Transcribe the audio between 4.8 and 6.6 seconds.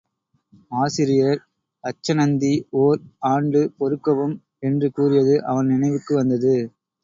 கூறியது அவன் நினைவுக்கு வந்தது.